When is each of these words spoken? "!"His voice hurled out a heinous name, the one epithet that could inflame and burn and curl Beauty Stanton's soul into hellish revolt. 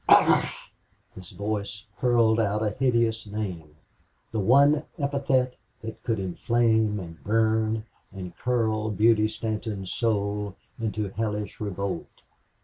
"!"His 1.15 1.29
voice 1.29 1.85
hurled 1.97 2.39
out 2.39 2.63
a 2.63 2.71
heinous 2.71 3.27
name, 3.27 3.75
the 4.31 4.39
one 4.39 4.83
epithet 4.97 5.53
that 5.83 6.01
could 6.01 6.17
inflame 6.17 6.99
and 6.99 7.23
burn 7.23 7.85
and 8.11 8.35
curl 8.35 8.89
Beauty 8.89 9.27
Stanton's 9.27 9.93
soul 9.93 10.55
into 10.79 11.09
hellish 11.09 11.59
revolt. 11.59 12.09